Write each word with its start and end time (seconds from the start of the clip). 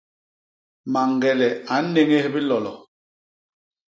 Mañgele 0.93 1.49
a 1.73 1.75
nnéñés 1.83 2.25
bilolo. 2.33 2.73